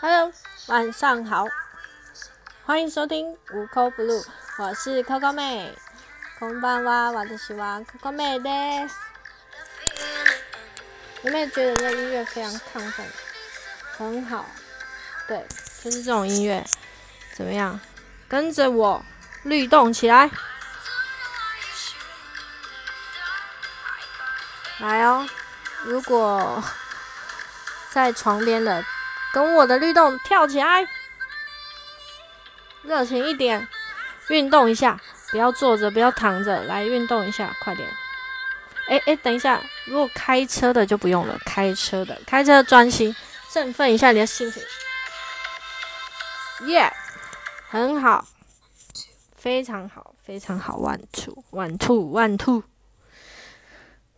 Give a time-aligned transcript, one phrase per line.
[0.00, 0.32] Hello，
[0.68, 1.44] 晚上好，
[2.64, 4.26] 欢迎收听五扣 blue，
[4.58, 5.74] 我是 Coco 妹。
[6.40, 8.94] こんばんは、私は Coco 妹です。
[11.22, 13.06] 有没有觉得这音乐非常亢奋，
[13.98, 14.46] 很好？
[15.28, 15.44] 对，
[15.84, 16.64] 就是这种音乐，
[17.34, 17.78] 怎么样？
[18.26, 19.04] 跟着我
[19.42, 20.30] 律动起来，
[24.78, 25.28] 来哦！
[25.83, 26.63] 如果
[27.91, 28.83] 在床边的，
[29.33, 30.87] 跟我的律动跳起来，
[32.83, 33.67] 热情一点，
[34.29, 34.99] 运动一下，
[35.31, 37.89] 不要坐着，不要躺着，来运动一下，快点！
[38.87, 43.15] 哎哎，等一下，如果开车的就不用了，开车的，开车专心，
[43.49, 44.61] 振奋一下你的心情，
[46.67, 46.91] 耶，
[47.69, 48.25] 很好，
[49.35, 52.63] 非常好，非常好，one two，one two，one two。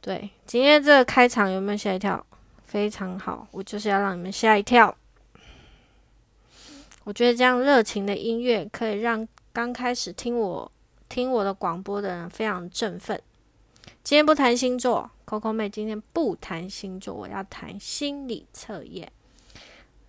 [0.03, 2.25] 对，今天这个开场有没有吓一跳？
[2.65, 4.93] 非常好，我就是要让你们吓一跳。
[7.05, 10.69] 我觉得这样热情的音乐可以让刚开始听我
[11.07, 13.21] 听我的广播的人非常振奋。
[14.03, 19.09] 今天不谈星座，Coco 妹今天不谈星座，我要谈心理测验。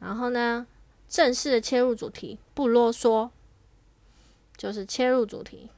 [0.01, 0.67] 然后呢，
[1.09, 3.31] 正式的切入主题，不啰嗦，
[4.57, 5.71] 就是切入主题。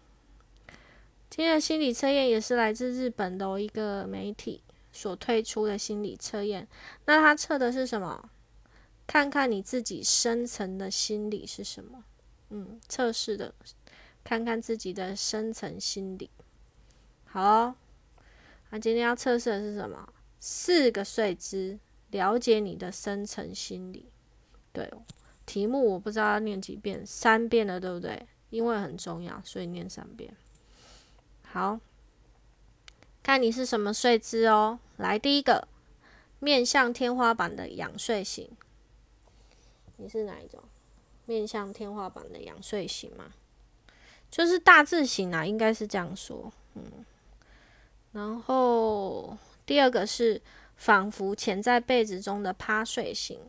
[1.28, 6.66] 今天的心理测验也是来自日本的一个媒体所推出的心理测验。
[7.04, 8.30] 那它测的是什么？
[9.06, 12.04] 看看你自己深层的心理是什么？
[12.50, 13.54] 嗯，测试的，
[14.24, 16.30] 看看自己的深层心理。
[17.24, 17.74] 好，
[18.70, 20.12] 那今天要测试的是什么？
[20.40, 21.78] 四个睡姿，
[22.10, 24.06] 了解你的深层心理。
[24.72, 24.90] 对，
[25.44, 28.26] 题目我不知道要念几遍，三遍了，对不对？
[28.50, 30.34] 因为很重要，所以念三遍。
[31.52, 31.80] 好，
[33.22, 34.78] 看你是什么睡姿哦。
[34.96, 35.66] 来，第一个，
[36.38, 38.50] 面向天花板的仰睡型。
[39.96, 40.62] 你是哪一种？
[41.24, 43.32] 面向天花板的仰睡型吗？
[44.30, 46.52] 就是大字型啊，应该是这样说。
[46.74, 46.84] 嗯，
[48.12, 50.40] 然后第二个是
[50.76, 53.40] 仿佛潜在被子中的趴睡型。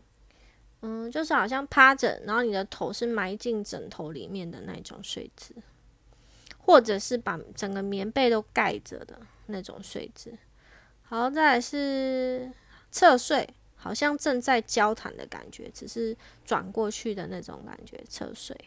[0.81, 5.53] 嗯，就是好像趴着，然后你的头是埋进枕头里面的那种睡姿，
[6.67, 10.37] 或者是把整个棉被都盖着的那种睡姿。
[11.01, 12.51] 好，再来是
[12.91, 13.49] 侧睡。
[13.79, 18.57] 好像正在交谈的感觉，只是转过去的那种感觉，侧睡。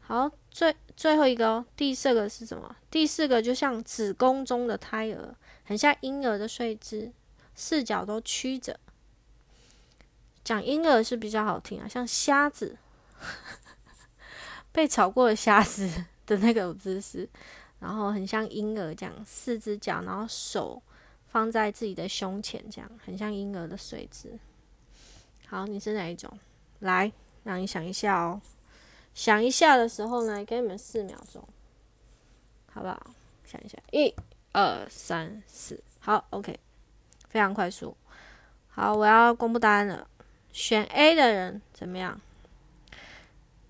[0.00, 2.76] 好，最最后一个哦，第四个是什么？
[2.90, 7.10] 第四个就像子宫中的胎儿，很像婴儿的睡姿，
[7.54, 8.78] 四脚都曲着。
[10.44, 12.76] 讲婴儿是比较好听啊，像瞎子
[14.70, 17.28] 被炒过的瞎子 的那个姿势，
[17.80, 20.82] 然后很像婴儿这样，四只脚，然后手。
[21.28, 24.38] 放在自己的胸前，这样很像婴儿的睡姿。
[25.46, 26.30] 好，你是哪一种？
[26.80, 27.10] 来，
[27.42, 28.38] 让你想一下哦。
[29.14, 31.42] 想一下的时候呢，给你们四秒钟，
[32.70, 33.14] 好不好？
[33.46, 34.14] 想一下，一、
[34.52, 35.82] 二、三、四。
[36.00, 36.60] 好，OK，
[37.30, 37.96] 非常快速。
[38.68, 40.06] 好，我要公布答案了。
[40.52, 42.20] 选 A 的人怎么样？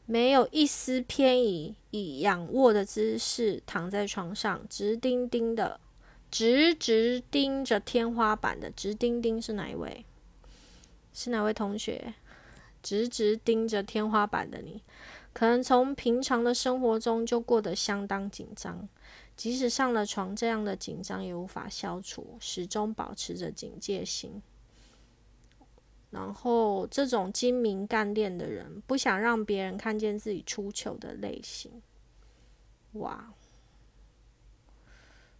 [0.05, 5.79] 没有一丝偏移，以仰卧的姿势躺在床上，直盯盯的。
[6.31, 10.07] 直直盯着天花板的直盯盯是哪一位？
[11.13, 12.15] 是哪位同学？
[12.83, 14.83] 直直盯着天花板的你，
[15.35, 18.89] 可能从平常的生活中就过得相当紧张，
[19.37, 24.43] 即使上了床，这样的紧张也无法消除，始终保持着警戒心。
[26.13, 31.83] 然后，这种精明干练的人，不想让别人看见自己出糗的类型。
[32.93, 33.33] 哇！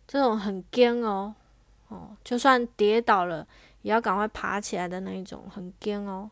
[0.09, 1.35] 这种很坚哦，
[1.89, 3.47] 哦，就算跌倒了，
[3.83, 6.31] 也要赶快爬起来的那一种，很坚哦。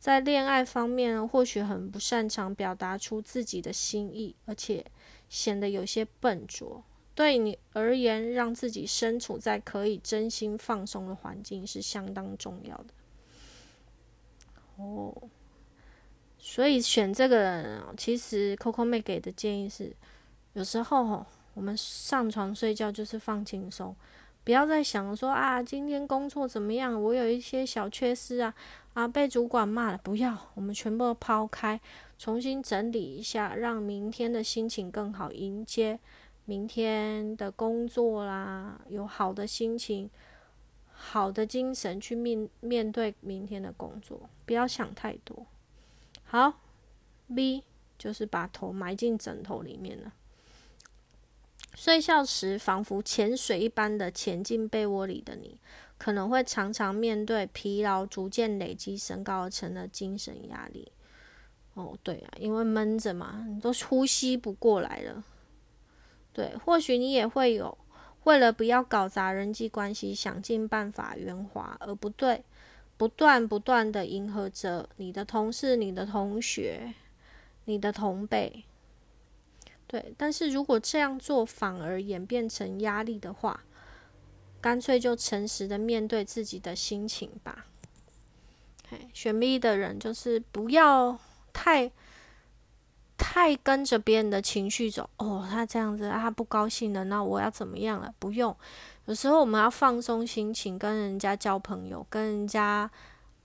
[0.00, 4.84] 在恋爱方面，或许很不擅长表达出自己的心意，而且
[5.28, 6.82] 显得有些笨拙。
[7.14, 12.86] 对你而言，让自己身处在可以真心放松的环境是相当重要的。
[14.76, 15.12] 哦，
[16.38, 19.94] 所以选这个人，其实 Coco 妹给的建议是，
[20.52, 21.24] 有时候
[21.54, 23.96] 我们上床睡觉就是放轻松，
[24.44, 27.02] 不要再想说啊，今天工作怎么样？
[27.02, 28.54] 我有一些小缺失啊，
[28.92, 31.80] 啊，被主管骂了，不要，我们全部抛开，
[32.18, 35.98] 重新整理一下，让明天的心情更好，迎接
[36.44, 40.08] 明天的工作啦，有好的心情、
[40.98, 45.46] 好的精神去面面对明天的工作，不要想太多。
[46.24, 46.60] 好
[47.34, 47.62] ，B
[47.98, 50.12] 就是把头埋进枕头里面了。
[51.74, 55.60] 睡觉时，仿佛潜水一般的潜进被窝里的你，
[55.98, 60.90] 可能会常常面对疲劳逐渐累积升高而成的精神压力。
[61.74, 65.22] 哦，对啊，因为闷着嘛，你都呼吸不过来了。
[66.32, 67.76] 对，或许你也会有
[68.26, 72.42] 为了不要搞砸人际关系，想尽办法圆滑，而不对，
[72.96, 76.92] 不断不断的迎合着你的同事、你的同学、
[77.66, 78.64] 你的同辈。
[79.86, 83.62] 对，但是如果这样做反而演变成压力的话，
[84.60, 87.66] 干脆就诚实的面对自己的心情吧。
[89.12, 91.16] 选 B 的人就是不要
[91.52, 91.92] 太
[93.16, 95.08] 太跟着别人的情绪走。
[95.18, 98.12] 哦，他这样子，他不高兴了，那我要怎么样了？
[98.18, 98.56] 不用，
[99.06, 102.90] 有时候我们要放松心情，跟人家交朋友，跟人家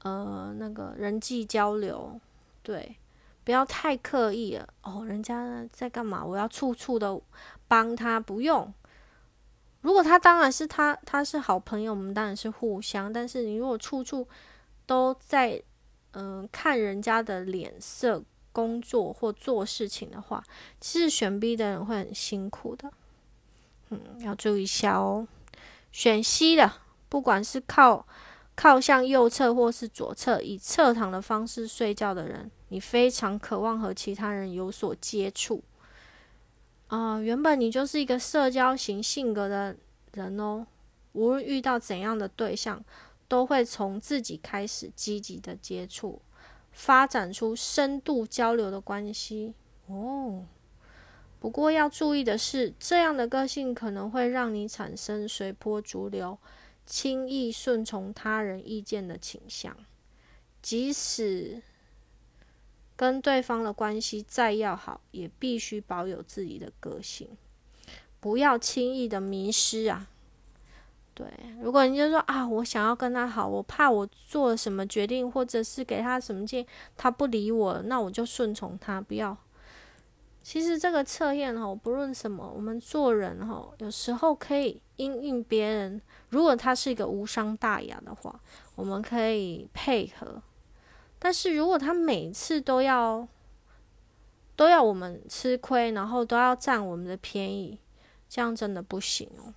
[0.04, 2.20] 呃那个人际交流，
[2.62, 2.98] 对。
[3.44, 6.24] 不要太刻意了哦，人家在干嘛？
[6.24, 7.20] 我要处处的
[7.68, 8.72] 帮他，不用。
[9.82, 13.12] 如果他当然是他，他是好朋友，我们当然是互相。
[13.12, 14.28] 但是你如果处处
[14.86, 15.60] 都在
[16.12, 20.44] 嗯看人家的脸色工作或做事情的话，
[20.80, 22.92] 其实选 B 的人会很辛苦的。
[23.90, 25.28] 嗯，要注意一下哦。
[25.92, 26.72] 选 C 的，
[27.10, 28.06] 不管是靠
[28.56, 32.50] 靠向右侧或是左侧，以侧躺的方式睡觉的人。
[32.70, 35.62] 你非常渴望和其他人有所接触
[36.88, 37.20] 啊！
[37.20, 39.76] 原本你就是一个社交型性格的
[40.14, 40.66] 人哦，
[41.12, 42.82] 无论遇到怎样的对象，
[43.28, 46.22] 都会从自己开始积极的接触，
[46.72, 49.54] 发展出深度交流的关系
[49.88, 50.46] 哦。
[51.40, 56.38] 不过要注意的是，这样的个性可能会让你产生随波逐流、
[56.86, 59.76] 轻易顺从他人意见的倾向，
[60.62, 61.62] 即使。
[62.94, 67.28] 跟对方的关系再要好，也必须保有自己的个性，
[68.20, 70.08] 不要轻易的迷失啊。
[71.22, 71.30] 对，
[71.62, 79.38] 如果你就说啊，我想要跟他好，我怕我做了什么决定，或者是给他什么建议，他不理我，那我就顺从他，不要。
[80.42, 88.42] 其实这个测验哈，不论什么，我们做人哈，有时候可以因应别人，如果他是一个无伤大雅的话，
[88.74, 90.42] 我们可以配合。
[91.20, 93.28] 但是如果他每次都要
[94.56, 97.78] 都要我们吃亏，然后都要占我们的便宜，
[98.28, 99.54] 这样真的不行哦。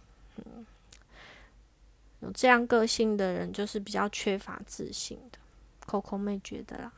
[2.24, 5.38] 有这样个性的人就是比较缺乏自信的。
[5.86, 6.92] Coco 妹觉得啦。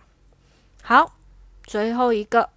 [0.82, 1.16] 好，
[1.64, 2.48] 最后一个，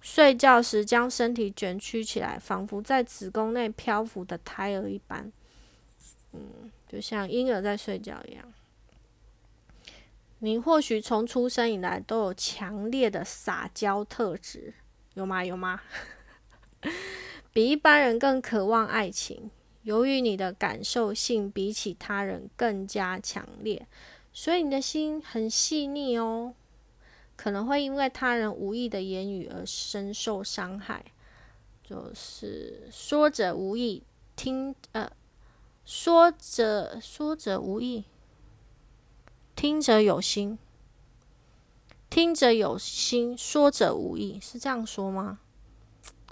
[0.00, 5.32] 睡觉时将身体卷曲起来，仿佛在子宫内漂浮的胎儿一般。
[6.32, 8.44] 嗯，就像婴儿在睡觉一样。
[10.38, 14.72] 你或许从出生以来都有强烈的撒娇特质，
[15.14, 15.44] 有吗？
[15.44, 15.80] 有吗？
[17.52, 19.50] 比一般人更渴望爱情。
[19.82, 23.86] 由于你的感受性比起他人更加强烈，
[24.32, 26.54] 所以你的心很细腻哦。
[27.36, 31.04] 可能会因为他人无意的言语而深受伤害，
[31.84, 34.02] 就是说者无意，
[34.34, 35.10] 听呃，
[35.84, 38.04] 说者说者无意。
[39.54, 40.58] 听者有心，
[42.08, 45.40] 听者有心，说者无意，是这样说吗？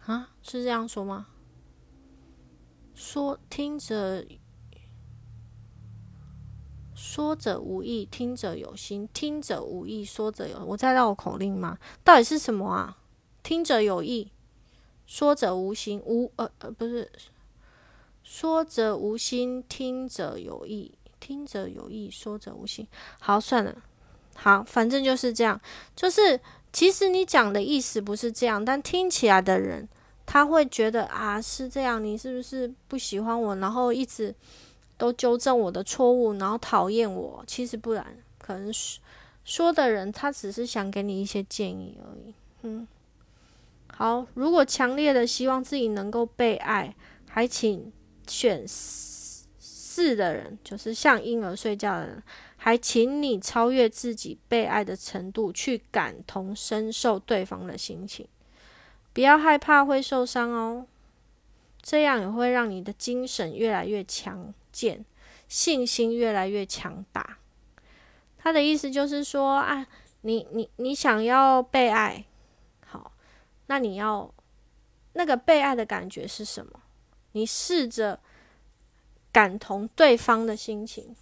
[0.04, 1.26] 啊，是这样说吗？
[2.96, 4.24] 说听者
[6.94, 10.64] 说者无意，听者有心，听者无意，说者有。
[10.64, 11.78] 我在绕口令吗？
[12.02, 12.96] 到底是什么啊？
[13.42, 14.32] 听者有意，
[15.06, 17.12] 说者无心，无呃呃不是，
[18.22, 20.96] 说者无心，听者有意。
[21.20, 22.88] 听者有意，说者无心。
[23.18, 23.76] 好，算了，
[24.34, 25.60] 好，反正就是这样。
[25.94, 26.40] 就是
[26.72, 29.86] 其实你讲的意思不是这样，但听起来的人
[30.26, 32.02] 他会觉得啊是这样。
[32.04, 33.56] 你是不是不喜欢我？
[33.56, 34.34] 然后一直
[34.98, 37.42] 都纠正我的错误，然后讨厌我？
[37.46, 38.04] 其实不然，
[38.38, 38.98] 可能是
[39.44, 42.34] 说的人他只是想给你一些建议而已。
[42.62, 42.86] 嗯，
[43.94, 46.94] 好，如果强烈的希望自己能够被爱，
[47.28, 47.92] 还请
[48.26, 48.66] 选。
[49.98, 52.22] 四的人就是像婴儿睡觉的人，
[52.58, 58.28] 还请你超越自己被爱的程度，去感同身受对方的心情，
[59.16, 60.86] 不要害怕会受伤哦，
[61.80, 65.06] 这样也会让你的精神越来越强健，
[65.48, 67.38] 信心越来越强大。
[68.36, 69.86] 他的意思就是说啊，
[70.20, 72.26] 你你你想要被爱，
[72.84, 73.12] 好，
[73.68, 74.30] 那你要
[75.14, 76.82] 那个被爱的感觉是什么？
[77.32, 78.20] 你试着。
[79.32, 81.14] 感同对方的心情，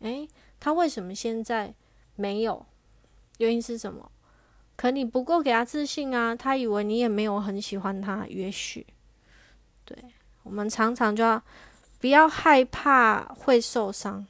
[0.00, 0.28] 诶，
[0.60, 1.72] 他为什么现在
[2.16, 2.66] 没有？
[3.38, 4.11] 原因是什么？
[4.76, 6.34] 可你不够给他自信啊！
[6.34, 8.86] 他以为你也没有很喜欢他，也许。
[9.84, 9.96] 对
[10.42, 11.40] 我们常常就要
[12.00, 14.26] 不要害怕会受伤，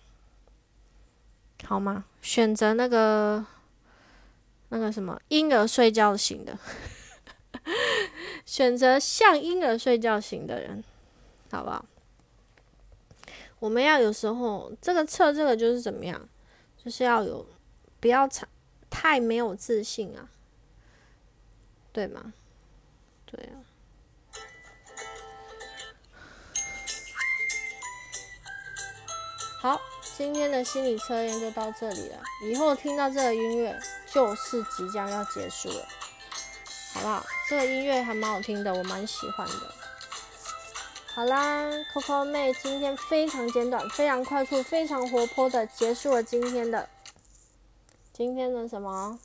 [1.64, 2.04] 好吗？
[2.20, 3.44] 选择那个
[4.68, 6.58] 那个什么婴儿睡觉型的，
[8.44, 10.84] 选择像婴儿睡觉型的人，
[11.50, 11.84] 好不好？
[13.58, 16.28] 我们要有时候这个测这个就是怎么样，
[16.76, 17.46] 就是要有
[18.00, 18.49] 不要长
[18.92, 20.28] 太没有自信啊，
[21.92, 22.32] 对吗？
[23.25, 23.56] 对啊。
[29.61, 29.80] 好，
[30.16, 32.22] 今天的心理测验就到这里了。
[32.44, 33.76] 以后听到这个音乐，
[34.12, 35.88] 就是即将要结束了，
[36.94, 37.25] 好不好？
[37.49, 39.75] 这个音乐还蛮好听的，我蛮喜欢的。
[41.14, 46.88] 好啦，Coco 妹今天非常简短、非常快速、非常活泼的结束了今天的
[48.12, 49.19] 今天的什么？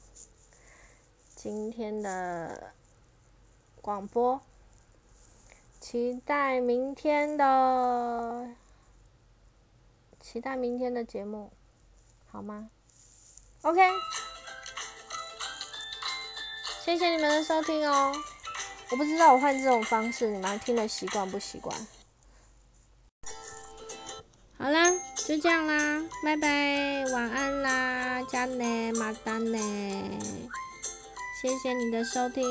[1.35, 2.71] 今天的
[3.81, 4.41] 广播，
[5.81, 8.47] 期待明天的，
[10.21, 11.51] 期待明天的节目，
[12.31, 12.69] 好吗
[13.63, 13.81] ？OK，
[16.85, 18.15] 谢谢你们的收听哦。
[18.89, 21.87] 我不知道我换这种方式，你们听的习惯不习惯？
[24.57, 24.89] 好啦，
[25.27, 29.59] 就这样啦，拜拜，晚安啦，加呢，马丹呢，
[31.41, 32.41] 谢谢你的收听。